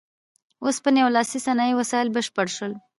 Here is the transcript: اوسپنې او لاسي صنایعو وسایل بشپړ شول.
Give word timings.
اوسپنې 0.65 0.99
او 1.05 1.09
لاسي 1.15 1.39
صنایعو 1.45 1.79
وسایل 1.81 2.07
بشپړ 2.15 2.47
شول. 2.55 2.73